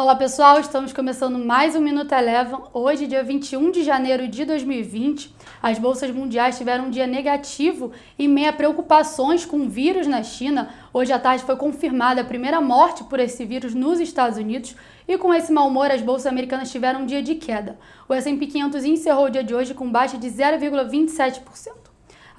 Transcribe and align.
Olá 0.00 0.16
pessoal, 0.16 0.58
estamos 0.58 0.94
começando 0.94 1.38
mais 1.38 1.76
um 1.76 1.80
Minuto 1.82 2.14
Eleven. 2.14 2.58
Hoje, 2.72 3.06
dia 3.06 3.22
21 3.22 3.70
de 3.70 3.84
janeiro 3.84 4.26
de 4.28 4.46
2020, 4.46 5.30
as 5.62 5.78
bolsas 5.78 6.10
mundiais 6.10 6.56
tiveram 6.56 6.86
um 6.86 6.90
dia 6.90 7.06
negativo 7.06 7.92
em 8.18 8.26
meio 8.26 8.48
a 8.48 8.52
preocupações 8.54 9.44
com 9.44 9.58
o 9.58 9.68
vírus 9.68 10.06
na 10.06 10.22
China. 10.22 10.70
Hoje 10.90 11.12
à 11.12 11.18
tarde 11.18 11.44
foi 11.44 11.54
confirmada 11.54 12.22
a 12.22 12.24
primeira 12.24 12.62
morte 12.62 13.04
por 13.04 13.20
esse 13.20 13.44
vírus 13.44 13.74
nos 13.74 14.00
Estados 14.00 14.38
Unidos 14.38 14.74
e 15.06 15.18
com 15.18 15.34
esse 15.34 15.52
mau 15.52 15.68
humor 15.68 15.90
as 15.90 16.00
bolsas 16.00 16.28
americanas 16.28 16.72
tiveram 16.72 17.02
um 17.02 17.06
dia 17.06 17.22
de 17.22 17.34
queda. 17.34 17.78
O 18.08 18.14
S&P 18.14 18.46
500 18.46 18.82
encerrou 18.86 19.26
o 19.26 19.30
dia 19.30 19.44
de 19.44 19.54
hoje 19.54 19.74
com 19.74 19.90
baixa 19.90 20.16
de 20.16 20.28
0,27%. 20.28 21.79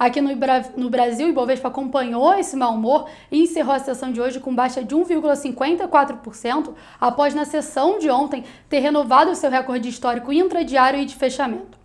Aqui 0.02 0.20
no, 0.20 0.30
no 0.76 0.90
Brasil, 0.90 1.28
o 1.28 1.30
Ibovespa 1.30 1.68
acompanhou 1.68 2.34
esse 2.34 2.56
mau 2.56 2.74
humor 2.74 3.08
e 3.30 3.40
encerrou 3.40 3.72
a 3.72 3.78
sessão 3.78 4.10
de 4.10 4.20
hoje 4.20 4.40
com 4.40 4.52
baixa 4.52 4.82
de 4.82 4.96
1,54%, 4.96 6.74
após 7.00 7.36
na 7.36 7.44
sessão 7.44 8.00
de 8.00 8.10
ontem 8.10 8.42
ter 8.68 8.80
renovado 8.80 9.32
seu 9.36 9.48
recorde 9.48 9.88
histórico 9.88 10.32
intradiário 10.32 10.98
e 10.98 11.04
de 11.04 11.14
fechamento. 11.14 11.78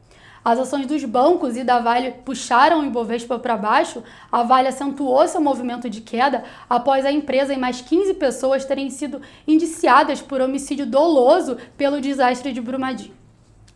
As 0.43 0.57
ações 0.57 0.88
dos 0.88 1.05
bancos 1.05 1.55
e 1.55 1.63
da 1.63 1.77
Vale 1.77 2.09
puxaram 2.26 2.80
o 2.80 2.85
Ibovespa 2.88 3.38
para 3.38 3.55
baixo. 3.55 4.02
A 4.31 4.41
Vale 4.41 4.70
acentuou 4.70 5.27
seu 5.27 5.40
movimento 5.40 5.88
de 5.88 6.02
queda 6.02 6.43
após 6.68 7.05
a 7.05 7.12
empresa 7.12 7.54
e 7.54 7.57
mais 7.57 7.81
15 7.81 8.15
pessoas 8.15 8.65
terem 8.65 8.90
sido 8.90 9.21
indiciadas 9.48 10.23
por 10.23 10.41
homicídio 10.41 10.88
doloso 10.88 11.55
pelo 11.77 12.02
desastre 12.02 12.52
de 12.52 12.62
Brumadinho. 12.62 13.16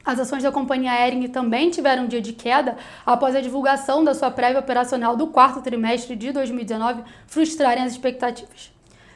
As 0.05 0.20
ações 0.20 0.44
da 0.44 0.52
companhia 0.52 1.08
Ering 1.08 1.28
também 1.28 1.70
tiveram 1.70 2.04
um 2.04 2.08
dia 2.08 2.22
de 2.22 2.34
queda 2.34 2.76
após 3.05 3.36
a 3.36 3.42
divulgação 3.42 4.04
da 4.04 4.16
sua 4.16 4.32
prévia 4.32 4.59
operacional 4.59 5.16
do 5.16 5.28
quarto 5.28 5.62
trimestre 5.62 6.16
de 6.16 6.32
2019 6.32 7.04
frustrarem 7.28 7.84
as 7.84 7.92
expectativas. 7.92 8.72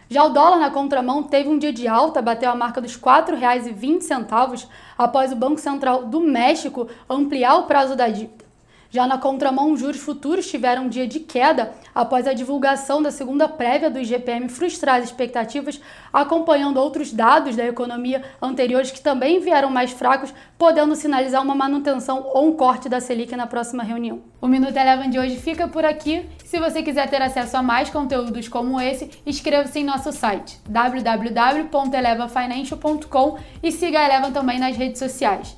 Já 0.08 0.24
o 0.24 0.30
dólar 0.30 0.60
na 0.60 0.70
contramão 0.70 1.24
teve 1.24 1.50
um 1.50 1.58
dia 1.58 1.74
de 1.74 1.88
alta, 1.88 2.22
bateu 2.22 2.52
a 2.52 2.56
marca 2.56 2.80
dos 2.80 2.96
R$ 2.96 3.02
4,20 3.02 4.68
após 4.96 5.32
o 5.32 5.36
Banco 5.36 5.60
Central 5.60 6.06
do 6.06 6.20
México 6.20 6.88
ampliar 7.10 7.56
o 7.56 7.64
prazo 7.64 7.96
da 7.96 8.08
dívida. 8.08 8.45
Já 8.90 9.08
na 9.08 9.18
contramão, 9.18 9.72
os 9.72 9.80
juros 9.80 10.00
futuros 10.00 10.48
tiveram 10.48 10.86
um 10.86 10.90
dia 10.90 11.08
de 11.08 11.20
queda 11.20 11.74
após 11.94 12.28
a 12.28 12.34
divulgação 12.34 13.02
da 13.02 13.12
segunda 13.12 13.48
prévia 13.48 13.90
do 13.90 14.00
IGPM 14.00 14.50
frustrar 14.50 14.98
as 14.98 15.06
expectativas, 15.06 15.80
acompanhando 16.14 16.78
outros 16.78 17.12
dados 17.12 17.56
da 17.56 17.66
economia 17.66 18.24
anteriores 18.42 18.92
que 18.92 19.02
também 19.02 19.40
vieram 19.40 19.70
mais 19.70 19.92
fracos, 19.92 20.34
podendo 20.58 20.96
sinalizar 20.96 21.42
uma 21.42 21.56
manutenção 21.56 22.30
ou 22.34 22.48
um 22.48 22.54
corte 22.54 22.88
da 22.88 23.02
Selic 23.02 23.36
na 23.36 23.48
próxima 23.48 23.84
reunião. 23.84 24.22
O 24.42 24.48
Minuto 24.48 24.78
Eleven 24.78 25.10
de 25.10 25.20
hoje 25.20 25.36
fica 25.38 25.68
por 25.68 25.84
aqui. 25.84 26.26
Se 26.44 26.60
você 26.60 26.84
quiser 26.84 27.10
ter 27.10 27.22
acesso 27.22 27.58
a 27.58 27.64
mais 27.64 27.90
conteúdos 27.90 28.48
como 28.48 28.80
esse, 28.80 29.10
inscreva-se 29.26 29.80
em 29.80 29.84
nosso 29.84 30.12
site 30.12 30.60
www.elevafinancial.com 30.70 33.40
e 33.64 33.72
siga 33.72 34.00
a 34.00 34.06
Eleven 34.06 34.32
também 34.32 34.60
nas 34.60 34.78
redes 34.78 35.00
sociais. 35.00 35.58